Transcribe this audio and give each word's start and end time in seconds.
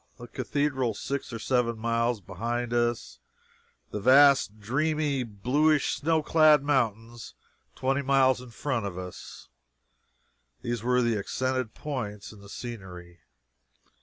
The 0.17 0.27
Cathedral 0.27 0.95
six 0.95 1.31
or 1.31 1.37
seven 1.37 1.77
miles 1.77 2.21
behind 2.21 2.73
us; 2.73 3.19
vast, 3.91 4.59
dreamy, 4.59 5.21
bluish, 5.21 5.93
snow 5.97 6.23
clad 6.23 6.63
mountains 6.63 7.35
twenty 7.75 8.01
miles 8.01 8.41
in 8.41 8.49
front 8.49 8.87
of 8.87 8.97
us, 8.97 9.47
these 10.63 10.81
were 10.81 11.03
the 11.03 11.19
accented 11.19 11.75
points 11.75 12.31
in 12.31 12.39
the 12.41 12.49
scenery. 12.49 13.19